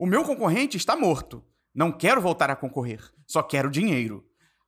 O 0.00 0.06
meu 0.06 0.24
concorrente 0.24 0.78
está 0.78 0.96
morto. 0.96 1.44
Não 1.74 1.92
quero 1.92 2.22
voltar 2.22 2.48
a 2.48 2.56
concorrer. 2.56 3.02
Só 3.26 3.42
quero 3.42 3.70
dinheiro. 3.70 4.24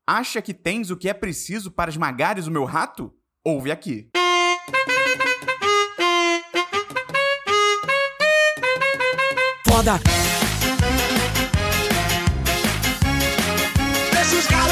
Acha 0.06 0.42
que 0.42 0.52
tens 0.52 0.90
o 0.90 0.96
que 0.96 1.08
é 1.08 1.14
preciso 1.14 1.70
para 1.70 1.88
esmagares 1.90 2.46
o 2.46 2.50
meu 2.50 2.66
rato? 2.66 3.10
Ouve 3.42 3.72
aqui. 3.72 4.10
Foda! 9.66 9.98
Deixa 14.12 14.36
os! 14.36 14.71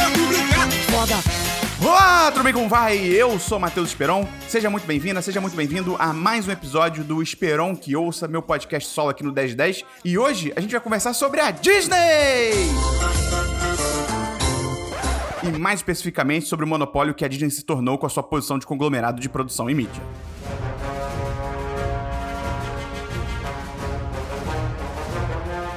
Olá, 2.30 2.36
tudo 2.36 2.44
bem 2.44 2.52
como 2.52 2.68
vai? 2.68 2.96
Eu 2.96 3.40
sou 3.40 3.58
Matheus 3.58 3.88
Esperon. 3.88 4.24
Seja 4.46 4.70
muito 4.70 4.86
bem-vinda, 4.86 5.20
seja 5.20 5.40
muito 5.40 5.56
bem-vindo 5.56 5.96
a 5.98 6.12
mais 6.12 6.46
um 6.46 6.52
episódio 6.52 7.02
do 7.02 7.20
Esperon 7.20 7.74
que 7.74 7.96
ouça, 7.96 8.28
meu 8.28 8.40
podcast 8.40 8.88
solo 8.88 9.08
aqui 9.08 9.24
no 9.24 9.32
1010. 9.32 9.84
E 10.04 10.16
hoje 10.16 10.52
a 10.54 10.60
gente 10.60 10.70
vai 10.70 10.80
conversar 10.80 11.12
sobre 11.12 11.40
a 11.40 11.50
Disney! 11.50 12.52
E 15.42 15.58
mais 15.58 15.80
especificamente 15.80 16.46
sobre 16.46 16.64
o 16.64 16.68
monopólio 16.68 17.14
que 17.14 17.24
a 17.24 17.28
Disney 17.28 17.50
se 17.50 17.64
tornou 17.64 17.98
com 17.98 18.06
a 18.06 18.08
sua 18.08 18.22
posição 18.22 18.60
de 18.60 18.66
conglomerado 18.66 19.20
de 19.20 19.28
produção 19.28 19.68
e 19.68 19.74
mídia. 19.74 20.02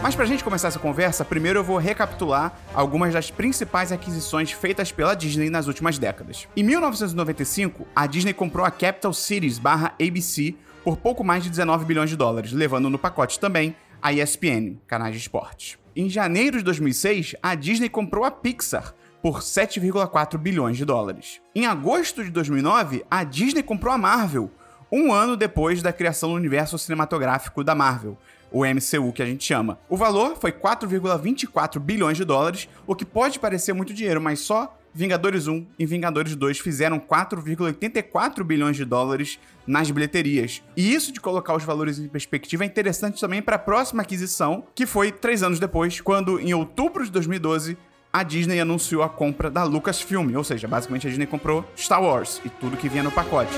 Mas 0.03 0.16
pra 0.16 0.25
gente 0.25 0.43
começar 0.43 0.67
essa 0.67 0.80
conversa, 0.80 1.23
primeiro 1.23 1.59
eu 1.59 1.63
vou 1.63 1.77
recapitular 1.77 2.59
algumas 2.73 3.13
das 3.13 3.31
principais 3.31 3.89
aquisições 3.89 4.52
feitas 4.52 4.91
pela 4.91 5.16
Disney 5.16 5.49
nas 5.49 5.66
últimas 5.66 5.98
décadas. 5.98 6.45
Em 6.57 6.61
1995, 6.61 7.88
a 7.95 8.05
Disney 8.05 8.34
comprou 8.34 8.66
a 8.66 8.70
Capital 8.70 9.13
Cities 9.13 9.58
barra 9.58 9.95
ABC 9.97 10.55
por 10.84 10.97
pouco 10.97 11.23
mais 11.23 11.41
de 11.41 11.49
19 11.49 11.85
bilhões 11.85 12.09
de 12.09 12.17
dólares, 12.17 12.52
levando 12.52 12.89
no 12.89 12.99
pacote 12.99 13.39
também 13.39 13.77
a 14.02 14.11
ESPN, 14.11 14.75
canais 14.85 15.13
de 15.13 15.21
esportes. 15.21 15.77
Em 15.95 16.09
janeiro 16.09 16.58
de 16.58 16.66
2006, 16.66 17.38
a 17.41 17.55
Disney 17.55 17.88
comprou 17.88 18.25
a 18.25 18.31
Pixar 18.31 18.94
por 19.22 19.39
7,4 19.39 20.38
bilhões 20.38 20.75
de 20.75 20.83
dólares. 20.83 21.39
Em 21.56 21.66
agosto 21.66 22.25
de 22.25 22.30
2009, 22.30 23.06
a 23.09 23.23
Disney 23.23 23.63
comprou 23.63 23.94
a 23.94 23.97
Marvel, 23.97 24.52
um 24.91 25.13
ano 25.13 25.38
depois 25.38 25.81
da 25.81 25.94
criação 25.94 26.30
do 26.30 26.35
universo 26.35 26.78
cinematográfico 26.78 27.63
da 27.63 27.73
Marvel, 27.73 28.17
o 28.54 28.64
MCU 28.64 29.12
que 29.12 29.23
a 29.23 29.26
gente 29.26 29.44
chama. 29.44 29.80
O 29.90 29.98
valor 29.98 30.38
foi 30.40 30.52
4,24 30.52 31.80
bilhões 31.80 32.16
de 32.16 32.23
dólares, 32.23 32.70
o 32.86 32.96
que 32.96 33.04
pode 33.04 33.40
parecer 33.40 33.73
muito 33.73 33.94
dinheiro, 33.94 34.22
mas 34.22 34.40
só 34.40 34.78
Vingadores 34.94 35.48
1 35.48 35.66
e 35.80 35.86
Vingadores 35.88 36.36
2 36.36 36.59
fizeram 36.59 37.00
4,84 37.00 38.44
bilhões 38.44 38.78
de 38.78 38.86
dólares 38.86 39.40
nas 39.66 39.90
bilheterias. 39.90 40.62
E 40.78 40.94
isso 40.94 41.12
de 41.12 41.20
colocar 41.20 41.56
os 41.56 41.64
valores 41.64 41.98
em 41.98 42.08
perspectiva 42.08 42.64
é 42.64 42.68
interessante 42.68 43.20
também 43.20 43.42
para 43.42 43.56
a 43.56 43.59
próxima 43.59 44.04
aquisição, 44.04 44.64
que 44.76 44.86
foi 44.86 45.12
três 45.12 45.42
anos 45.42 45.59
depois, 45.59 46.00
quando 46.00 46.40
em 46.40 46.54
outubro 46.54 47.04
de 47.04 47.12
2012 47.12 47.76
a 48.12 48.22
Disney 48.22 48.59
anunciou 48.59 49.02
a 49.02 49.09
compra 49.09 49.50
da 49.50 49.64
Lucasfilm, 49.64 50.36
ou 50.36 50.44
seja, 50.44 50.68
basicamente 50.68 51.08
a 51.08 51.09
Disney 51.09 51.26
comprou 51.26 51.66
Star 51.76 52.04
Wars 52.04 52.40
e 52.46 52.50
tudo 52.50 52.78
que 52.78 52.88
vinha 52.88 53.02
no 53.02 53.12
pacote. 53.12 53.54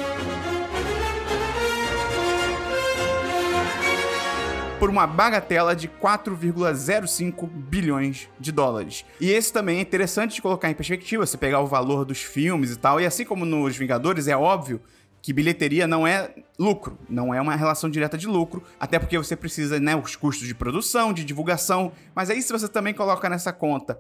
Por 4.86 4.92
uma 4.92 5.08
bagatela 5.08 5.76
de 5.76 5.88
4,05 5.88 7.50
bilhões 7.50 8.30
de 8.40 8.52
dólares. 8.52 9.04
E 9.20 9.32
esse 9.32 9.52
também 9.52 9.80
é 9.80 9.82
interessante 9.82 10.36
de 10.36 10.44
colocar 10.44 10.70
em 10.70 10.76
perspectiva, 10.76 11.26
você 11.26 11.36
pegar 11.36 11.60
o 11.62 11.66
valor 11.66 12.06
dos 12.06 12.22
filmes 12.22 12.70
e 12.70 12.78
tal, 12.78 13.02
e 13.02 13.06
assim 13.08 13.26
como 13.26 13.46
nos 13.46 13.76
Vingadores, 13.76 14.28
é 14.28 14.38
óbvio 14.38 14.80
que 15.24 15.34
bilheteria 15.34 15.88
não 15.88 16.06
é 16.06 16.36
lucro, 16.60 17.00
não 17.10 17.34
é 17.34 17.42
uma 17.42 17.56
relação 17.56 17.90
direta 17.90 18.16
de 18.16 18.28
lucro, 18.28 18.62
até 18.80 19.00
porque 19.00 19.18
você 19.18 19.36
precisa, 19.36 19.80
né, 19.80 19.96
os 19.96 20.16
custos 20.16 20.48
de 20.48 20.54
produção, 20.54 21.12
de 21.12 21.26
divulgação, 21.26 21.92
mas 22.14 22.30
aí 22.30 22.40
se 22.40 22.54
você 22.54 22.68
também 22.68 22.94
coloca 22.94 23.28
nessa 23.28 23.52
conta 23.52 24.00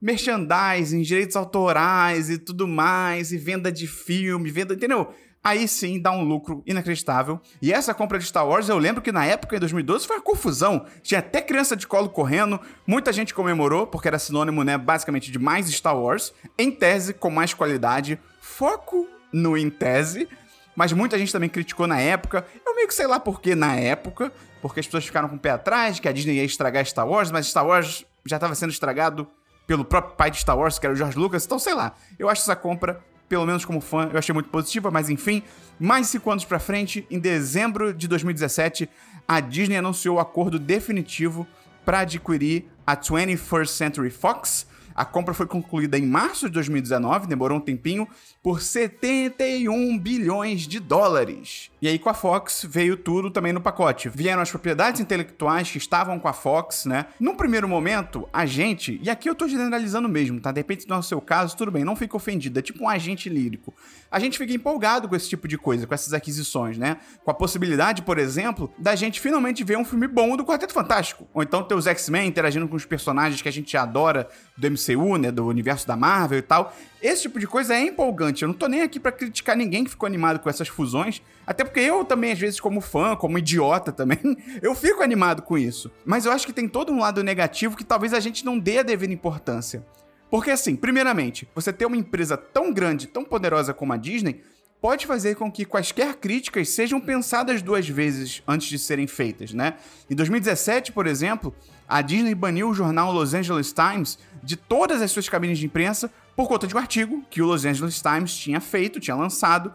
merchandising, 0.00 1.02
direitos 1.02 1.34
autorais 1.34 2.30
e 2.30 2.38
tudo 2.38 2.68
mais, 2.68 3.32
e 3.32 3.36
venda 3.36 3.70
de 3.70 3.88
filme, 3.88 4.50
venda, 4.50 4.74
entendeu? 4.74 5.12
Aí 5.42 5.66
sim 5.66 6.00
dá 6.00 6.10
um 6.12 6.22
lucro 6.22 6.62
inacreditável. 6.66 7.40
E 7.60 7.72
essa 7.72 7.94
compra 7.94 8.18
de 8.18 8.24
Star 8.24 8.46
Wars, 8.46 8.68
eu 8.68 8.78
lembro 8.78 9.02
que 9.02 9.10
na 9.10 9.24
época, 9.24 9.56
em 9.56 9.58
2012, 9.58 10.06
foi 10.06 10.16
uma 10.16 10.22
confusão. 10.22 10.86
Tinha 11.02 11.20
até 11.20 11.40
criança 11.40 11.74
de 11.76 11.86
colo 11.86 12.08
correndo, 12.08 12.60
muita 12.86 13.12
gente 13.12 13.34
comemorou, 13.34 13.86
porque 13.86 14.08
era 14.08 14.18
sinônimo, 14.18 14.62
né, 14.62 14.76
basicamente 14.76 15.30
de 15.30 15.38
mais 15.38 15.70
Star 15.70 15.96
Wars, 15.96 16.32
em 16.58 16.70
tese, 16.70 17.14
com 17.14 17.30
mais 17.30 17.54
qualidade, 17.54 18.18
foco 18.40 19.08
no 19.32 19.56
em 19.56 19.70
tese, 19.70 20.28
mas 20.76 20.92
muita 20.92 21.18
gente 21.18 21.32
também 21.32 21.48
criticou 21.48 21.86
na 21.86 21.98
época. 21.98 22.46
Eu 22.66 22.74
meio 22.74 22.88
que 22.88 22.94
sei 22.94 23.06
lá 23.06 23.18
por 23.18 23.40
que 23.40 23.54
na 23.54 23.76
época, 23.76 24.32
porque 24.60 24.80
as 24.80 24.86
pessoas 24.86 25.04
ficaram 25.04 25.28
com 25.28 25.36
o 25.36 25.38
pé 25.38 25.50
atrás, 25.50 25.98
que 25.98 26.08
a 26.08 26.12
Disney 26.12 26.36
ia 26.36 26.44
estragar 26.44 26.84
Star 26.84 27.08
Wars, 27.08 27.30
mas 27.30 27.46
Star 27.46 27.66
Wars 27.66 28.04
já 28.24 28.36
estava 28.36 28.54
sendo 28.54 28.70
estragado 28.70 29.26
pelo 29.66 29.84
próprio 29.84 30.16
pai 30.16 30.30
de 30.30 30.38
Star 30.38 30.58
Wars, 30.58 30.78
que 30.78 30.86
era 30.86 30.92
o 30.92 30.96
George 30.96 31.16
Lucas, 31.16 31.44
então 31.44 31.58
sei 31.58 31.74
lá. 31.74 31.94
Eu 32.18 32.28
acho 32.28 32.42
essa 32.42 32.56
compra 32.56 33.00
pelo 33.30 33.46
menos 33.46 33.64
como 33.64 33.80
fã, 33.80 34.10
eu 34.12 34.18
achei 34.18 34.32
muito 34.32 34.50
positiva, 34.50 34.90
mas 34.90 35.08
enfim. 35.08 35.44
Mais 35.78 36.08
cinco 36.08 36.32
anos 36.32 36.44
pra 36.44 36.58
frente, 36.58 37.06
em 37.08 37.20
dezembro 37.20 37.94
de 37.94 38.08
2017, 38.08 38.90
a 39.26 39.38
Disney 39.38 39.76
anunciou 39.76 40.16
o 40.16 40.20
acordo 40.20 40.58
definitivo 40.58 41.46
para 41.84 42.00
adquirir 42.00 42.64
a 42.84 42.96
21st 42.96 43.68
Century 43.68 44.10
Fox. 44.10 44.66
A 44.94 45.04
compra 45.04 45.34
foi 45.34 45.46
concluída 45.46 45.98
em 45.98 46.06
março 46.06 46.46
de 46.46 46.52
2019, 46.52 47.26
demorou 47.26 47.58
um 47.58 47.60
tempinho, 47.60 48.06
por 48.42 48.60
71 48.60 49.98
bilhões 49.98 50.62
de 50.62 50.80
dólares. 50.80 51.70
E 51.82 51.88
aí 51.88 51.98
com 51.98 52.08
a 52.08 52.14
Fox 52.14 52.66
veio 52.68 52.96
tudo 52.96 53.30
também 53.30 53.52
no 53.52 53.60
pacote. 53.60 54.08
Vieram 54.08 54.42
as 54.42 54.50
propriedades 54.50 55.00
intelectuais 55.00 55.70
que 55.70 55.78
estavam 55.78 56.18
com 56.18 56.28
a 56.28 56.32
Fox, 56.32 56.84
né? 56.84 57.06
Num 57.18 57.34
primeiro 57.34 57.68
momento, 57.68 58.28
a 58.32 58.46
gente, 58.46 59.00
e 59.02 59.10
aqui 59.10 59.28
eu 59.28 59.34
tô 59.34 59.46
generalizando 59.46 60.08
mesmo, 60.08 60.40
tá? 60.40 60.52
De 60.52 60.60
repente, 60.60 60.88
no 60.88 61.02
seu 61.02 61.20
caso, 61.20 61.56
tudo 61.56 61.70
bem, 61.70 61.84
não 61.84 61.96
fica 61.96 62.16
ofendido, 62.16 62.58
é 62.58 62.62
tipo 62.62 62.84
um 62.84 62.88
agente 62.88 63.28
lírico. 63.28 63.74
A 64.10 64.18
gente 64.18 64.36
fica 64.36 64.52
empolgado 64.52 65.08
com 65.08 65.14
esse 65.14 65.28
tipo 65.28 65.46
de 65.46 65.56
coisa, 65.56 65.86
com 65.86 65.94
essas 65.94 66.12
aquisições, 66.12 66.76
né? 66.76 66.96
Com 67.24 67.30
a 67.30 67.34
possibilidade, 67.34 68.02
por 68.02 68.18
exemplo, 68.18 68.72
da 68.76 68.94
gente 68.96 69.20
finalmente 69.20 69.62
ver 69.62 69.78
um 69.78 69.84
filme 69.84 70.08
bom 70.08 70.36
do 70.36 70.44
Quarteto 70.44 70.72
Fantástico. 70.72 71.28
Ou 71.32 71.42
então 71.42 71.62
ter 71.62 71.74
os 71.74 71.86
X-Men 71.86 72.28
interagindo 72.28 72.66
com 72.66 72.76
os 72.76 72.84
personagens 72.84 73.40
que 73.40 73.48
a 73.48 73.52
gente 73.52 73.76
adora 73.76 74.28
do 74.56 74.70
MCU, 74.70 74.89
né? 75.18 75.30
Do 75.30 75.46
universo 75.46 75.86
da 75.86 75.96
Marvel 75.96 76.38
e 76.38 76.42
tal. 76.42 76.74
Esse 77.02 77.22
tipo 77.22 77.38
de 77.38 77.46
coisa 77.46 77.74
é 77.74 77.80
empolgante. 77.80 78.42
Eu 78.42 78.48
não 78.48 78.54
tô 78.54 78.66
nem 78.66 78.82
aqui 78.82 79.00
para 79.00 79.12
criticar 79.12 79.56
ninguém 79.56 79.84
que 79.84 79.90
ficou 79.90 80.06
animado 80.06 80.38
com 80.38 80.50
essas 80.50 80.68
fusões, 80.68 81.22
até 81.46 81.64
porque 81.64 81.80
eu 81.80 82.04
também, 82.04 82.32
às 82.32 82.38
vezes, 82.38 82.60
como 82.60 82.80
fã, 82.80 83.16
como 83.16 83.38
idiota 83.38 83.90
também, 83.90 84.18
eu 84.60 84.74
fico 84.74 85.02
animado 85.02 85.42
com 85.42 85.56
isso. 85.56 85.90
Mas 86.04 86.26
eu 86.26 86.32
acho 86.32 86.46
que 86.46 86.52
tem 86.52 86.68
todo 86.68 86.92
um 86.92 87.00
lado 87.00 87.22
negativo 87.22 87.76
que 87.76 87.84
talvez 87.84 88.12
a 88.12 88.20
gente 88.20 88.44
não 88.44 88.58
dê 88.58 88.78
a 88.78 88.82
devida 88.82 89.12
importância. 89.12 89.84
Porque, 90.30 90.50
assim, 90.50 90.76
primeiramente, 90.76 91.48
você 91.54 91.72
ter 91.72 91.86
uma 91.86 91.96
empresa 91.96 92.36
tão 92.36 92.72
grande, 92.72 93.08
tão 93.08 93.24
poderosa 93.24 93.74
como 93.74 93.92
a 93.92 93.96
Disney, 93.96 94.42
pode 94.80 95.06
fazer 95.06 95.36
com 95.36 95.50
que 95.50 95.64
quaisquer 95.64 96.14
críticas 96.16 96.70
sejam 96.70 97.00
pensadas 97.00 97.60
duas 97.62 97.88
vezes 97.88 98.42
antes 98.48 98.68
de 98.68 98.78
serem 98.78 99.06
feitas, 99.06 99.52
né? 99.52 99.74
Em 100.08 100.14
2017, 100.14 100.92
por 100.92 101.06
exemplo, 101.06 101.54
a 101.90 102.00
Disney 102.00 102.34
baniu 102.34 102.70
o 102.70 102.74
jornal 102.74 103.12
Los 103.12 103.34
Angeles 103.34 103.72
Times 103.72 104.18
de 104.42 104.56
todas 104.56 105.02
as 105.02 105.10
suas 105.10 105.28
cabines 105.28 105.58
de 105.58 105.66
imprensa 105.66 106.10
por 106.36 106.48
conta 106.48 106.66
de 106.66 106.74
um 106.74 106.78
artigo 106.78 107.22
que 107.28 107.42
o 107.42 107.46
Los 107.46 107.64
Angeles 107.64 108.00
Times 108.00 108.34
tinha 108.34 108.60
feito, 108.60 109.00
tinha 109.00 109.16
lançado, 109.16 109.72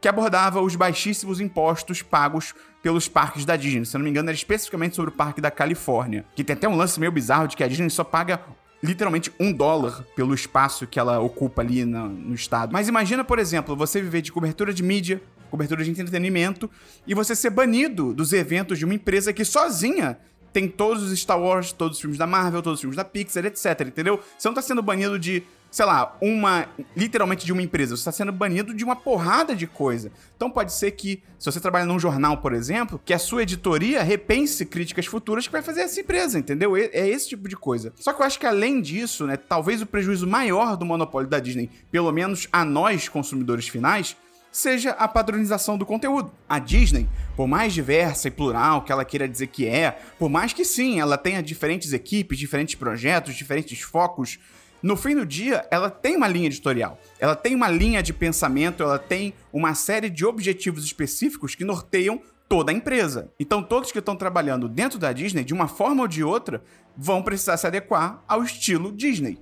que 0.00 0.06
abordava 0.08 0.62
os 0.62 0.76
baixíssimos 0.76 1.40
impostos 1.40 2.00
pagos 2.00 2.54
pelos 2.80 3.08
parques 3.08 3.44
da 3.44 3.56
Disney. 3.56 3.84
Se 3.84 3.96
eu 3.96 3.98
não 3.98 4.04
me 4.04 4.10
engano, 4.10 4.28
era 4.28 4.36
especificamente 4.36 4.94
sobre 4.94 5.10
o 5.10 5.14
parque 5.14 5.40
da 5.40 5.50
Califórnia. 5.50 6.24
Que 6.36 6.44
tem 6.44 6.54
até 6.54 6.68
um 6.68 6.76
lance 6.76 7.00
meio 7.00 7.10
bizarro 7.10 7.48
de 7.48 7.56
que 7.56 7.64
a 7.64 7.68
Disney 7.68 7.90
só 7.90 8.04
paga 8.04 8.40
literalmente 8.80 9.32
um 9.40 9.52
dólar 9.52 10.04
pelo 10.14 10.32
espaço 10.32 10.86
que 10.86 11.00
ela 11.00 11.18
ocupa 11.18 11.62
ali 11.62 11.84
no, 11.84 12.08
no, 12.08 12.34
estado. 12.34 12.72
Mas 12.72 12.86
imagina, 12.86 13.24
por 13.24 13.40
exemplo, 13.40 13.74
você 13.74 14.00
viver 14.00 14.22
de 14.22 14.30
cobertura 14.30 14.72
de 14.72 14.84
mídia, 14.84 15.20
cobertura 15.50 15.82
de 15.82 15.90
entretenimento, 15.90 16.70
e 17.04 17.14
você 17.14 17.34
ser 17.34 17.50
banido 17.50 18.14
dos 18.14 18.32
eventos 18.32 18.78
de 18.78 18.84
uma 18.84 18.94
empresa 18.94 19.32
que 19.32 19.44
sozinha 19.44 20.16
tem 20.52 20.68
todos 20.68 21.02
os 21.02 21.18
Star 21.18 21.40
Wars, 21.40 21.72
todos 21.72 21.96
os 21.96 22.00
filmes 22.00 22.18
da 22.18 22.26
Marvel, 22.26 22.62
todos 22.62 22.78
os 22.78 22.80
filmes 22.80 22.96
da 22.96 23.04
Pixar, 23.04 23.44
etc, 23.44 23.80
entendeu? 23.86 24.20
Você 24.36 24.48
não 24.48 24.54
tá 24.54 24.62
sendo 24.62 24.82
banido 24.82 25.18
de, 25.18 25.42
sei 25.70 25.84
lá, 25.84 26.16
uma. 26.20 26.66
literalmente 26.96 27.44
de 27.44 27.52
uma 27.52 27.62
empresa, 27.62 27.96
você 27.96 28.04
tá 28.04 28.12
sendo 28.12 28.32
banido 28.32 28.74
de 28.74 28.84
uma 28.84 28.96
porrada 28.96 29.54
de 29.54 29.66
coisa. 29.66 30.10
Então 30.36 30.50
pode 30.50 30.72
ser 30.72 30.92
que, 30.92 31.22
se 31.38 31.50
você 31.50 31.60
trabalha 31.60 31.84
num 31.84 31.98
jornal, 31.98 32.38
por 32.38 32.52
exemplo, 32.52 33.00
que 33.04 33.12
a 33.12 33.18
sua 33.18 33.42
editoria 33.42 34.02
repense 34.02 34.64
críticas 34.64 35.06
futuras 35.06 35.46
que 35.46 35.52
vai 35.52 35.62
fazer 35.62 35.82
essa 35.82 36.00
empresa, 36.00 36.38
entendeu? 36.38 36.76
É 36.76 37.08
esse 37.08 37.28
tipo 37.28 37.48
de 37.48 37.56
coisa. 37.56 37.92
Só 37.96 38.12
que 38.12 38.22
eu 38.22 38.26
acho 38.26 38.38
que 38.38 38.46
além 38.46 38.80
disso, 38.80 39.26
né, 39.26 39.36
talvez 39.36 39.82
o 39.82 39.86
prejuízo 39.86 40.26
maior 40.26 40.76
do 40.76 40.84
monopólio 40.84 41.28
da 41.28 41.38
Disney, 41.38 41.70
pelo 41.90 42.10
menos 42.12 42.48
a 42.52 42.64
nós 42.64 43.08
consumidores 43.08 43.68
finais, 43.68 44.16
seja 44.50 44.90
a 44.90 45.06
padronização 45.06 45.78
do 45.78 45.86
conteúdo. 45.86 46.32
A 46.48 46.58
Disney, 46.58 47.08
por 47.36 47.46
mais 47.46 47.72
diversa 47.72 48.28
e 48.28 48.30
plural 48.30 48.82
que 48.82 48.92
ela 48.92 49.04
queira 49.04 49.28
dizer 49.28 49.48
que 49.48 49.66
é, 49.66 49.98
por 50.18 50.28
mais 50.28 50.52
que 50.52 50.64
sim, 50.64 51.00
ela 51.00 51.16
tenha 51.16 51.42
diferentes 51.42 51.92
equipes, 51.92 52.38
diferentes 52.38 52.74
projetos, 52.74 53.34
diferentes 53.34 53.80
focos, 53.80 54.38
no 54.80 54.96
fim 54.96 55.16
do 55.16 55.26
dia, 55.26 55.66
ela 55.72 55.90
tem 55.90 56.16
uma 56.16 56.28
linha 56.28 56.46
editorial, 56.46 57.00
ela 57.18 57.34
tem 57.34 57.54
uma 57.54 57.68
linha 57.68 58.00
de 58.00 58.12
pensamento, 58.12 58.82
ela 58.82 58.98
tem 58.98 59.34
uma 59.52 59.74
série 59.74 60.08
de 60.08 60.24
objetivos 60.24 60.84
específicos 60.84 61.56
que 61.56 61.64
norteiam 61.64 62.22
toda 62.48 62.70
a 62.70 62.74
empresa. 62.74 63.30
Então, 63.40 63.62
todos 63.62 63.90
que 63.90 63.98
estão 63.98 64.14
trabalhando 64.16 64.68
dentro 64.68 64.98
da 64.98 65.12
Disney, 65.12 65.44
de 65.44 65.52
uma 65.52 65.66
forma 65.66 66.02
ou 66.02 66.08
de 66.08 66.22
outra, 66.22 66.62
vão 66.96 67.22
precisar 67.22 67.56
se 67.56 67.66
adequar 67.66 68.22
ao 68.26 68.42
estilo 68.42 68.92
Disney. 68.92 69.38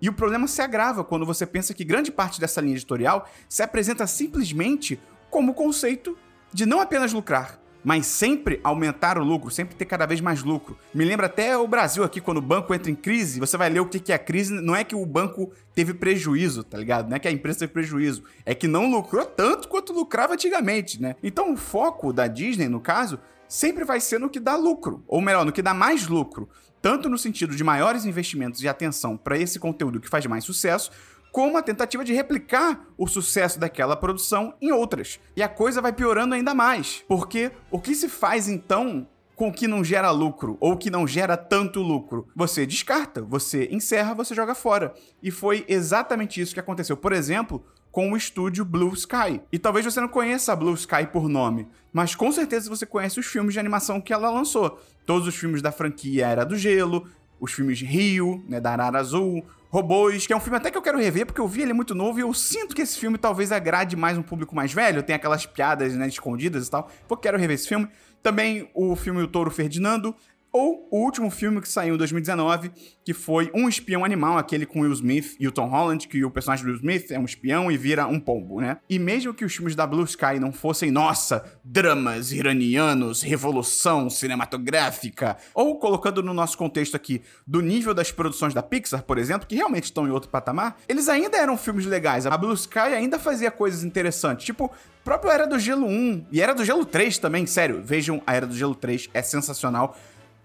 E 0.00 0.08
o 0.08 0.12
problema 0.12 0.46
se 0.46 0.62
agrava 0.62 1.02
quando 1.02 1.26
você 1.26 1.46
pensa 1.46 1.74
que 1.74 1.84
grande 1.84 2.10
parte 2.10 2.40
dessa 2.40 2.60
linha 2.60 2.74
editorial 2.74 3.28
se 3.48 3.62
apresenta 3.62 4.06
simplesmente 4.06 5.00
como 5.30 5.52
o 5.52 5.54
conceito 5.54 6.16
de 6.52 6.64
não 6.64 6.80
apenas 6.80 7.12
lucrar, 7.12 7.60
mas 7.84 8.06
sempre 8.06 8.60
aumentar 8.62 9.18
o 9.18 9.24
lucro, 9.24 9.50
sempre 9.50 9.74
ter 9.74 9.84
cada 9.84 10.06
vez 10.06 10.20
mais 10.20 10.42
lucro. 10.42 10.78
Me 10.94 11.04
lembra 11.04 11.26
até 11.26 11.56
o 11.56 11.66
Brasil 11.66 12.04
aqui, 12.04 12.20
quando 12.20 12.38
o 12.38 12.42
banco 12.42 12.74
entra 12.74 12.90
em 12.90 12.94
crise, 12.94 13.40
você 13.40 13.56
vai 13.56 13.68
ler 13.68 13.80
o 13.80 13.86
que 13.86 14.12
é 14.12 14.14
a 14.14 14.18
crise, 14.18 14.52
não 14.52 14.74
é 14.74 14.84
que 14.84 14.94
o 14.94 15.04
banco 15.04 15.52
teve 15.74 15.94
prejuízo, 15.94 16.64
tá 16.64 16.78
ligado? 16.78 17.08
Não 17.08 17.16
é 17.16 17.18
que 17.18 17.28
a 17.28 17.32
empresa 17.32 17.60
teve 17.60 17.72
prejuízo, 17.72 18.22
é 18.44 18.54
que 18.54 18.66
não 18.66 18.90
lucrou 18.90 19.24
tanto 19.24 19.68
quanto 19.68 19.92
lucrava 19.92 20.34
antigamente, 20.34 21.00
né? 21.00 21.16
Então 21.22 21.52
o 21.52 21.56
foco 21.56 22.12
da 22.12 22.26
Disney, 22.26 22.68
no 22.68 22.80
caso, 22.80 23.18
sempre 23.46 23.84
vai 23.84 24.00
ser 24.00 24.18
no 24.18 24.28
que 24.28 24.40
dá 24.40 24.56
lucro, 24.56 25.02
ou 25.06 25.20
melhor, 25.20 25.44
no 25.44 25.52
que 25.52 25.62
dá 25.62 25.72
mais 25.72 26.06
lucro, 26.06 26.48
tanto 26.80 27.08
no 27.08 27.18
sentido 27.18 27.54
de 27.54 27.64
maiores 27.64 28.04
investimentos 28.04 28.62
e 28.62 28.68
atenção 28.68 29.16
para 29.16 29.38
esse 29.38 29.58
conteúdo 29.58 30.00
que 30.00 30.08
faz 30.08 30.24
mais 30.26 30.44
sucesso, 30.44 30.90
como 31.32 31.58
a 31.58 31.62
tentativa 31.62 32.04
de 32.04 32.12
replicar 32.12 32.86
o 32.96 33.06
sucesso 33.06 33.58
daquela 33.58 33.96
produção 33.96 34.54
em 34.60 34.72
outras. 34.72 35.20
E 35.36 35.42
a 35.42 35.48
coisa 35.48 35.80
vai 35.80 35.92
piorando 35.92 36.34
ainda 36.34 36.54
mais, 36.54 37.04
porque 37.06 37.52
o 37.70 37.78
que 37.78 37.94
se 37.94 38.08
faz 38.08 38.48
então 38.48 39.06
com 39.36 39.48
o 39.48 39.52
que 39.52 39.68
não 39.68 39.84
gera 39.84 40.10
lucro 40.10 40.56
ou 40.58 40.76
que 40.76 40.90
não 40.90 41.06
gera 41.06 41.36
tanto 41.36 41.80
lucro? 41.80 42.26
Você 42.34 42.66
descarta, 42.66 43.22
você 43.22 43.68
encerra, 43.70 44.12
você 44.12 44.34
joga 44.34 44.52
fora. 44.52 44.92
E 45.22 45.30
foi 45.30 45.64
exatamente 45.68 46.40
isso 46.40 46.52
que 46.52 46.58
aconteceu. 46.60 46.96
Por 46.96 47.12
exemplo, 47.12 47.64
com 47.90 48.12
o 48.12 48.16
estúdio 48.16 48.64
Blue 48.64 48.94
Sky. 48.94 49.40
E 49.50 49.58
talvez 49.58 49.84
você 49.84 50.00
não 50.00 50.08
conheça 50.08 50.52
a 50.52 50.56
Blue 50.56 50.74
Sky 50.74 51.06
por 51.12 51.28
nome, 51.28 51.68
mas 51.92 52.14
com 52.14 52.30
certeza 52.30 52.68
você 52.68 52.86
conhece 52.86 53.18
os 53.18 53.26
filmes 53.26 53.54
de 53.54 53.60
animação 53.60 54.00
que 54.00 54.12
ela 54.12 54.30
lançou. 54.30 54.80
Todos 55.06 55.26
os 55.26 55.34
filmes 55.34 55.62
da 55.62 55.72
franquia 55.72 56.26
Era 56.26 56.44
do 56.44 56.56
Gelo, 56.56 57.06
os 57.40 57.52
filmes 57.52 57.80
Rio, 57.80 58.44
né, 58.48 58.60
da 58.60 58.72
Arara 58.72 58.98
Azul, 58.98 59.44
Robôs, 59.70 60.26
que 60.26 60.32
é 60.32 60.36
um 60.36 60.40
filme 60.40 60.56
até 60.56 60.70
que 60.70 60.78
eu 60.78 60.82
quero 60.82 60.98
rever, 60.98 61.26
porque 61.26 61.40
eu 61.40 61.46
vi 61.46 61.62
ele 61.62 61.72
muito 61.72 61.94
novo 61.94 62.18
e 62.18 62.22
eu 62.22 62.32
sinto 62.32 62.74
que 62.74 62.82
esse 62.82 62.98
filme 62.98 63.18
talvez 63.18 63.52
agrade 63.52 63.96
mais 63.96 64.16
um 64.16 64.22
público 64.22 64.54
mais 64.54 64.72
velho, 64.72 65.02
tem 65.02 65.14
aquelas 65.14 65.44
piadas, 65.44 65.94
né, 65.94 66.08
escondidas 66.08 66.66
e 66.66 66.70
tal, 66.70 66.90
porque 67.06 67.28
quero 67.28 67.38
rever 67.38 67.54
esse 67.54 67.68
filme. 67.68 67.88
Também 68.22 68.70
o 68.74 68.96
filme 68.96 69.22
O 69.22 69.28
Touro 69.28 69.50
Ferdinando, 69.50 70.14
ou 70.52 70.88
o 70.90 71.04
último 71.04 71.30
filme 71.30 71.60
que 71.60 71.68
saiu 71.68 71.94
em 71.94 71.98
2019, 71.98 72.70
que 73.04 73.12
foi 73.14 73.50
Um 73.54 73.68
Espião 73.68 74.04
Animal, 74.04 74.38
aquele 74.38 74.66
com 74.66 74.80
Will 74.80 74.92
Smith 74.92 75.36
e 75.38 75.46
o 75.46 75.52
Tom 75.52 75.68
Holland, 75.68 76.06
que 76.08 76.24
o 76.24 76.30
personagem 76.30 76.64
do 76.64 76.70
Will 76.70 76.78
Smith 76.78 77.10
é 77.10 77.18
um 77.18 77.24
espião 77.24 77.70
e 77.70 77.76
vira 77.76 78.06
um 78.06 78.18
pombo, 78.18 78.60
né? 78.60 78.78
E 78.88 78.98
mesmo 78.98 79.34
que 79.34 79.44
os 79.44 79.54
filmes 79.54 79.74
da 79.74 79.86
Blue 79.86 80.04
Sky 80.04 80.38
não 80.40 80.52
fossem, 80.52 80.90
nossa, 80.90 81.44
dramas 81.64 82.32
iranianos, 82.32 83.22
revolução 83.22 84.10
cinematográfica, 84.10 85.36
ou 85.54 85.78
colocando 85.78 86.22
no 86.22 86.34
nosso 86.34 86.56
contexto 86.56 86.94
aqui, 86.94 87.22
do 87.46 87.60
nível 87.60 87.94
das 87.94 88.10
produções 88.10 88.54
da 88.54 88.62
Pixar, 88.62 89.02
por 89.02 89.18
exemplo, 89.18 89.46
que 89.46 89.56
realmente 89.56 89.84
estão 89.84 90.06
em 90.06 90.10
outro 90.10 90.30
patamar, 90.30 90.76
eles 90.88 91.08
ainda 91.08 91.36
eram 91.36 91.56
filmes 91.56 91.86
legais. 91.86 92.26
A 92.26 92.36
Blue 92.36 92.54
Sky 92.54 92.78
ainda 92.78 93.18
fazia 93.18 93.50
coisas 93.50 93.84
interessantes, 93.84 94.44
tipo 94.44 94.70
próprio 95.04 95.30
Era 95.30 95.46
do 95.46 95.58
Gelo 95.58 95.86
1 95.86 96.26
e 96.30 96.40
Era 96.40 96.54
do 96.54 96.64
Gelo 96.64 96.84
3 96.84 97.16
também, 97.16 97.46
sério, 97.46 97.80
vejam 97.82 98.22
a 98.26 98.34
Era 98.34 98.46
do 98.46 98.54
Gelo 98.54 98.74
3, 98.74 99.08
é 99.14 99.22
sensacional 99.22 99.96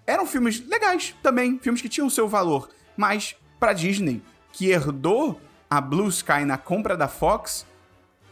eram 0.05 0.25
filmes 0.25 0.65
legais 0.67 1.15
também, 1.23 1.59
filmes 1.59 1.81
que 1.81 1.89
tinham 1.89 2.09
seu 2.09 2.27
valor, 2.27 2.69
mas 2.97 3.35
para 3.59 3.73
Disney, 3.73 4.21
que 4.51 4.69
herdou 4.69 5.39
a 5.69 5.79
Blue 5.79 6.09
Sky 6.09 6.45
na 6.45 6.57
compra 6.57 6.95
da 6.95 7.07
Fox, 7.07 7.65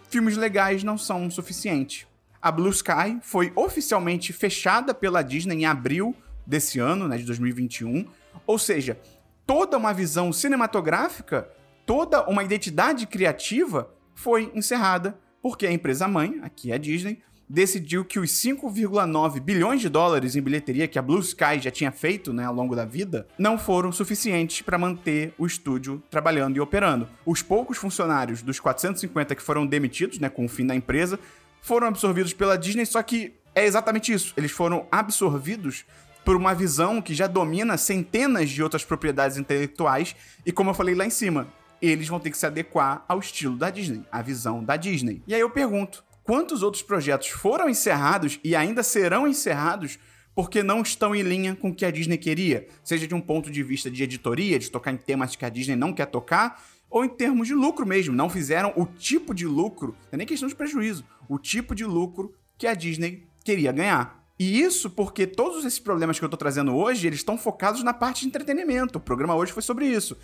filmes 0.10 0.38
legais 0.38 0.84
não 0.84 0.98
são 0.98 1.30
suficientes. 1.32 2.06
A 2.42 2.52
Blue 2.52 2.70
Sky 2.70 3.20
foi 3.22 3.52
oficialmente 3.56 4.34
fechada 4.34 4.94
pela 4.94 5.22
Disney 5.22 5.56
em 5.56 5.66
abril 5.66 6.16
desse 6.46 6.80
ano, 6.80 7.08
né, 7.08 7.18
de 7.18 7.24
2021, 7.24 8.06
ou 8.46 8.58
seja, 8.58 9.00
toda 9.46 9.78
uma 9.78 9.94
visão 9.94 10.34
cinematográfica, 10.34 11.50
toda 11.86 12.28
uma 12.28 12.44
identidade 12.44 13.06
criativa 13.08 13.94
foi 14.14 14.52
encerrada 14.54 15.18
porque 15.42 15.66
a 15.66 15.72
empresa 15.72 16.08
mãe, 16.08 16.40
aqui 16.44 16.72
é 16.72 16.76
a 16.76 16.78
Disney, 16.78 17.22
decidiu 17.52 18.06
que 18.06 18.18
os 18.18 18.30
5,9 18.32 19.42
bilhões 19.42 19.82
de 19.82 19.90
dólares 19.90 20.38
em 20.38 20.42
bilheteria 20.42 20.88
que 20.88 20.98
a 20.98 21.02
Blue 21.02 21.20
Sky 21.20 21.60
já 21.60 21.70
tinha 21.70 21.92
feito 21.92 22.32
né, 22.32 22.46
ao 22.46 22.54
longo 22.54 22.74
da 22.74 22.86
vida 22.86 23.28
não 23.38 23.58
foram 23.58 23.92
suficientes 23.92 24.62
para 24.62 24.78
manter 24.78 25.34
o 25.38 25.46
estúdio 25.46 26.02
trabalhando 26.10 26.56
e 26.56 26.62
operando. 26.62 27.10
Os 27.26 27.42
poucos 27.42 27.78
funcionários 27.78 28.42
dos 28.42 28.58
450 28.58 29.36
que 29.36 29.42
foram 29.42 29.68
demitidos 29.68 30.18
né, 30.18 30.30
com 30.30 30.46
o 30.46 30.50
fim 30.50 30.66
da 30.66 30.74
empresa 30.74 31.20
foram 31.62 31.88
absorvidos 31.88 32.32
pela 32.32 32.58
Disney, 32.58 32.86
só 32.86 33.04
que 33.04 33.34
é 33.54 33.66
exatamente 33.66 34.14
isso. 34.14 34.34
Eles 34.38 34.52
foram 34.52 34.88
absorvidos 34.90 35.84
por 36.24 36.38
uma 36.38 36.56
visão 36.56 37.02
que 37.02 37.14
já 37.14 37.28
domina 37.28 37.76
centenas 37.76 38.50
de 38.50 38.64
outras 38.64 38.86
propriedades 38.86 39.38
intelectuais 39.38 40.16
e, 40.46 40.54
como 40.54 40.70
eu 40.70 40.74
falei 40.74 40.96
lá 40.96 41.06
em 41.06 41.10
cima, 41.10 41.48
eles 41.82 42.08
vão 42.08 42.20
ter 42.20 42.32
que 42.32 42.38
se 42.38 42.46
adequar 42.46 43.04
ao 43.10 43.20
estilo 43.20 43.58
da 43.58 43.70
Disney, 43.70 44.06
à 44.10 44.22
visão 44.22 44.64
da 44.64 44.78
Disney. 44.78 45.22
E 45.28 45.34
aí 45.34 45.42
eu 45.42 45.50
pergunto, 45.50 46.02
quantos 46.32 46.64
outros 46.64 46.82
projetos 46.82 47.28
foram 47.28 47.68
encerrados 47.68 48.40
e 48.42 48.56
ainda 48.56 48.84
serão 48.84 49.28
encerrados 49.28 50.00
porque 50.34 50.64
não 50.64 50.82
estão 50.82 51.14
em 51.14 51.22
linha 51.22 51.58
com 51.58 51.72
o 51.72 51.76
que 51.76 51.84
a 51.84 51.92
Disney 51.92 52.18
queria, 52.18 52.70
seja 52.86 53.06
de 53.06 53.14
um 53.14 53.20
ponto 53.20 53.52
de 53.52 53.62
vista 53.62 53.92
de 53.92 54.02
editoria, 54.02 54.58
de 54.58 54.72
tocar 54.72 54.94
em 54.94 54.98
temas 54.98 55.36
que 55.36 55.44
a 55.44 55.50
Disney 55.50 55.76
não 55.76 55.92
quer 55.92 56.06
tocar, 56.06 56.64
ou 56.90 57.04
em 57.04 57.10
termos 57.10 57.50
de 57.50 57.54
lucro 57.54 57.86
mesmo, 57.86 58.16
não 58.16 58.30
fizeram 58.30 58.72
o 58.78 58.86
tipo 58.86 59.34
de 59.34 59.46
lucro, 59.46 59.90
não 60.04 60.14
é 60.14 60.18
nem 60.20 60.26
questão 60.26 60.48
de 60.48 60.56
prejuízo, 60.56 61.04
o 61.28 61.38
tipo 61.38 61.76
de 61.76 61.84
lucro 61.84 62.34
que 62.58 62.66
a 62.66 62.74
Disney 62.74 63.28
queria 63.44 63.74
ganhar. 63.74 64.24
E 64.40 64.62
isso 64.62 64.90
porque 64.90 65.28
todos 65.28 65.66
esses 65.66 65.80
problemas 65.80 66.18
que 66.18 66.24
eu 66.24 66.30
tô 66.30 66.38
trazendo 66.38 66.74
hoje, 66.74 67.08
eles 67.08 67.20
estão 67.20 67.38
focados 67.38 67.84
na 67.84 67.94
parte 67.94 68.22
de 68.22 68.28
entretenimento. 68.28 69.00
O 69.00 69.02
programa 69.02 69.36
hoje 69.36 69.52
foi 69.52 69.64
sobre 69.64 69.86
isso. 69.86 70.16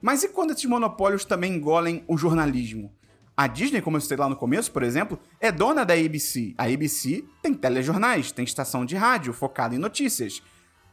Mas 0.00 0.22
e 0.22 0.28
quando 0.28 0.52
esses 0.52 0.64
monopólios 0.64 1.24
também 1.24 1.56
engolem 1.56 2.04
o 2.06 2.16
jornalismo? 2.16 2.94
A 3.36 3.46
Disney, 3.46 3.82
como 3.82 3.98
eu 3.98 4.00
citei 4.00 4.16
lá 4.16 4.30
no 4.30 4.36
começo, 4.36 4.72
por 4.72 4.82
exemplo, 4.82 5.18
é 5.38 5.52
dona 5.52 5.84
da 5.84 5.92
ABC. 5.92 6.54
A 6.56 6.64
ABC 6.64 7.22
tem 7.42 7.52
telejornais, 7.52 8.32
tem 8.32 8.46
estação 8.46 8.86
de 8.86 8.96
rádio 8.96 9.34
focada 9.34 9.74
em 9.74 9.78
notícias. 9.78 10.42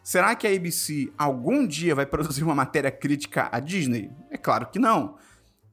Será 0.04 0.36
que 0.36 0.46
a 0.46 0.52
ABC 0.52 1.10
algum 1.18 1.66
dia 1.66 1.96
vai 1.96 2.06
produzir 2.08 2.44
uma 2.44 2.54
matéria 2.54 2.92
crítica 2.92 3.48
à 3.50 3.62
Disney? 3.62 4.12
É 4.30 4.38
claro 4.38 4.68
que 4.68 4.78
não. 4.78 5.16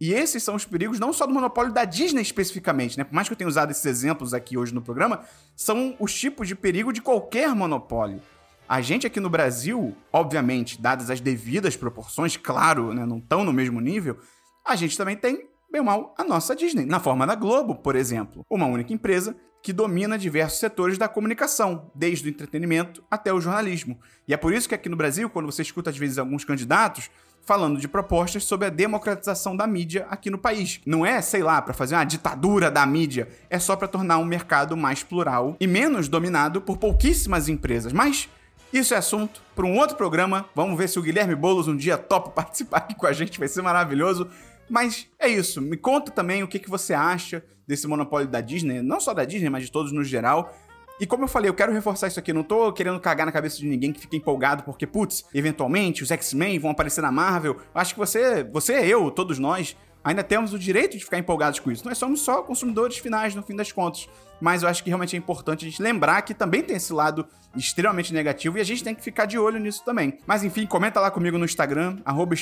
E 0.01 0.15
esses 0.15 0.45
são 0.45 0.55
os 0.55 0.65
perigos 0.65 1.01
não 1.01 1.13
só 1.13 1.27
do 1.27 1.35
monopólio 1.35 1.73
da 1.73 1.85
Disney 1.85 2.23
especificamente, 2.23 2.97
né? 2.97 3.03
Por 3.03 3.15
mais 3.15 3.29
que 3.29 3.33
eu 3.33 3.37
tenha 3.37 3.49
usado 3.49 3.73
esses 3.73 3.85
exemplos 3.85 4.33
aqui 4.33 4.57
hoje 4.57 4.73
no 4.73 4.81
programa, 4.81 5.25
são 5.57 5.97
os 5.99 6.15
tipos 6.15 6.47
de 6.47 6.55
perigo 6.55 6.93
de 6.93 7.03
qualquer 7.03 7.53
monopólio. 7.53 8.23
A 8.69 8.81
gente 8.81 9.09
aqui 9.09 9.19
no 9.19 9.29
Brasil, 9.29 9.97
obviamente, 10.13 10.81
dadas 10.81 11.11
as 11.11 11.21
devidas 11.21 11.77
proporções, 11.77 12.37
claro, 12.37 12.95
né, 12.95 13.05
não 13.05 13.19
estão 13.19 13.45
no 13.45 13.53
mesmo 13.53 13.81
nível, 13.81 14.19
a 14.65 14.77
gente 14.77 14.97
também 14.97 15.17
tem 15.17 15.50
bem 15.71 15.81
ou 15.81 15.87
mal, 15.87 16.15
a 16.19 16.25
nossa 16.25 16.55
Disney, 16.55 16.85
na 16.85 17.01
forma 17.01 17.27
da 17.27 17.35
Globo, 17.35 17.75
por 17.77 17.97
exemplo. 17.97 18.45
Uma 18.51 18.67
única 18.67 18.93
empresa 18.93 19.37
que 19.63 19.73
domina 19.73 20.19
diversos 20.19 20.59
setores 20.59 20.97
da 20.97 21.09
comunicação, 21.09 21.91
desde 21.95 22.27
o 22.27 22.31
entretenimento 22.31 23.05
até 23.11 23.33
o 23.33 23.41
jornalismo. 23.41 23.99
E 24.27 24.33
é 24.33 24.37
por 24.37 24.53
isso 24.53 24.69
que 24.69 24.75
aqui 24.75 24.89
no 24.89 24.97
Brasil, 24.97 25.29
quando 25.29 25.47
você 25.47 25.63
escuta 25.63 25.91
às 25.91 25.99
vezes 25.99 26.19
alguns 26.19 26.45
candidatos 26.45 27.11
falando 27.43 27.79
de 27.79 27.89
propostas 27.89 28.45
sobre 28.45 28.67
a 28.67 28.71
democratização 28.71 29.57
da 29.57 29.67
mídia 29.67 30.07
aqui 30.11 30.31
no 30.31 30.39
país. 30.39 30.81
Não 30.87 31.05
é, 31.05 31.21
sei 31.21 31.43
lá, 31.43 31.61
para 31.61 31.75
fazer 31.75 31.95
uma 31.95 32.05
ditadura 32.05 32.71
da 32.71 32.85
mídia, 32.87 33.29
é 33.49 33.59
só 33.59 33.77
para 33.77 33.89
tornar 33.89 34.19
um 34.19 34.25
mercado 34.25 34.77
mais 34.77 35.03
plural 35.03 35.57
e 35.59 35.67
menos 35.67 36.09
dominado 36.09 36.61
por 36.61 36.77
pouquíssimas 36.77 37.49
empresas. 37.49 37.93
Mas 37.93 38.29
isso 38.73 38.95
é 38.95 38.97
assunto 38.97 39.43
para 39.55 39.67
um 39.67 39.77
outro 39.77 39.97
programa. 39.97 40.47
Vamos 40.55 40.79
ver 40.79 40.89
se 40.89 40.99
o 40.99 41.03
Guilherme 41.03 41.35
Boulos 41.35 41.67
um 41.67 41.77
dia 41.77 41.99
topa 41.99 42.31
participar 42.43 42.79
aqui 42.79 42.95
com 42.95 43.07
a 43.07 43.13
gente, 43.13 43.39
vai 43.39 43.49
ser 43.49 43.63
maravilhoso. 43.63 44.29
Mas 44.71 45.09
é 45.19 45.29
isso. 45.29 45.61
Me 45.61 45.77
conta 45.77 46.13
também 46.13 46.43
o 46.45 46.49
que, 46.49 46.59
que 46.59 46.71
você 46.71 46.95
acha 46.95 47.45
desse 47.67 47.87
monopólio 47.87 48.29
da 48.29 48.41
Disney, 48.41 48.81
não 48.81 49.01
só 49.01 49.13
da 49.13 49.25
Disney, 49.25 49.51
mas 49.51 49.65
de 49.65 49.73
todos 49.73 49.93
no 49.93 50.05
geral. 50.05 50.57
E 51.01 51.07
como 51.07 51.25
eu 51.25 51.29
falei, 51.29 51.49
eu 51.49 51.55
quero 51.55 51.73
reforçar 51.73 52.09
isso 52.09 52.21
aqui, 52.21 52.33
não 52.33 52.43
tô 52.43 52.73
querendo 52.73 53.01
cagar 53.01 53.25
na 53.25 53.33
cabeça 53.33 53.57
de 53.57 53.67
ninguém 53.67 53.93
que 53.93 54.01
fica 54.01 54.17
empolgado 54.17 54.63
porque, 54.63 54.87
putz, 54.87 55.25
eventualmente 55.35 56.03
os 56.03 56.11
X-Men 56.11 56.59
vão 56.59 56.71
aparecer 56.71 57.01
na 57.01 57.11
Marvel. 57.11 57.57
Acho 57.75 57.95
que 57.95 57.99
você, 57.99 58.45
você, 58.45 58.75
eu, 58.85 59.11
todos 59.11 59.39
nós, 59.39 59.77
ainda 60.05 60.23
temos 60.23 60.53
o 60.53 60.59
direito 60.59 60.99
de 60.99 61.05
ficar 61.05 61.19
empolgados 61.19 61.59
com 61.59 61.71
isso. 61.71 61.87
Nós 61.87 61.97
somos 61.97 62.21
só 62.21 62.43
consumidores 62.43 62.99
finais, 62.99 63.35
no 63.35 63.43
fim 63.43 63.57
das 63.57 63.73
contas. 63.73 64.09
Mas 64.41 64.63
eu 64.63 64.69
acho 64.69 64.83
que 64.83 64.91
realmente 64.91 65.17
é 65.17 65.19
importante 65.19 65.67
a 65.67 65.69
gente 65.69 65.83
lembrar 65.83 66.23
que 66.23 66.35
também 66.35 66.63
tem 66.63 66.77
esse 66.77 66.93
lado 66.93 67.27
extremamente 67.57 68.13
negativo 68.13 68.59
e 68.59 68.61
a 68.61 68.65
gente 68.65 68.85
tem 68.85 68.95
que 68.95 69.03
ficar 69.03 69.27
de 69.27 69.39
olho 69.39 69.59
nisso 69.59 69.85
também. 69.85 70.19
Mas 70.27 70.45
enfim, 70.45 70.67
comenta 70.67 71.01
lá 71.01 71.11
comigo 71.11 71.37
no 71.39 71.45
Instagram, 71.45 71.99
arroba 72.05 72.35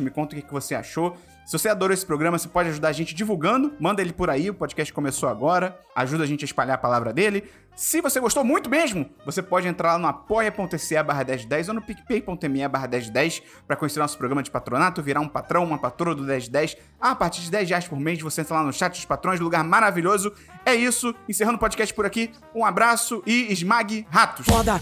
me 0.00 0.10
conta 0.10 0.36
o 0.36 0.42
que 0.42 0.52
você 0.52 0.74
achou. 0.74 1.16
Se 1.44 1.58
você 1.58 1.68
adorou 1.68 1.92
esse 1.92 2.06
programa, 2.06 2.38
você 2.38 2.48
pode 2.48 2.68
ajudar 2.68 2.88
a 2.88 2.92
gente 2.92 3.14
divulgando. 3.14 3.72
Manda 3.80 4.00
ele 4.00 4.12
por 4.12 4.30
aí, 4.30 4.48
o 4.48 4.54
podcast 4.54 4.92
começou 4.92 5.28
agora. 5.28 5.78
Ajuda 5.94 6.24
a 6.24 6.26
gente 6.26 6.44
a 6.44 6.46
espalhar 6.46 6.76
a 6.76 6.78
palavra 6.78 7.12
dele. 7.12 7.44
Se 7.74 8.00
você 8.00 8.20
gostou 8.20 8.44
muito 8.44 8.68
mesmo, 8.68 9.08
você 9.24 9.42
pode 9.42 9.66
entrar 9.66 9.92
lá 9.94 9.98
no 9.98 10.06
apoia.se 10.06 11.02
barra 11.02 11.24
1010 11.24 11.68
ou 11.68 11.74
no 11.74 11.82
picpay.me 11.82 12.68
barra 12.68 12.86
1010 12.86 13.42
para 13.66 13.76
conhecer 13.76 13.98
nosso 13.98 14.16
programa 14.18 14.42
de 14.42 14.50
patronato, 14.50 15.02
virar 15.02 15.20
um 15.20 15.28
patrão, 15.28 15.64
uma 15.64 15.78
patroa 15.78 16.14
do 16.14 16.22
1010. 16.22 16.76
A 17.00 17.14
partir 17.14 17.40
de 17.42 17.50
10 17.50 17.68
reais 17.70 17.88
por 17.88 17.98
mês, 17.98 18.20
você 18.20 18.42
entra 18.42 18.56
lá 18.56 18.62
no 18.62 18.72
chat 18.72 18.92
dos 18.92 19.04
patrões, 19.04 19.40
lugar 19.40 19.64
maravilhoso. 19.64 20.32
É 20.64 20.74
isso, 20.74 21.14
encerrando 21.28 21.56
o 21.56 21.60
podcast 21.60 21.92
por 21.94 22.06
aqui. 22.06 22.30
Um 22.54 22.64
abraço 22.64 23.22
e 23.26 23.52
esmague 23.52 24.06
ratos. 24.10 24.46
Foda. 24.46 24.80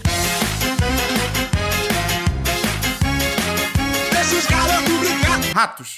Ratos. 5.53 5.89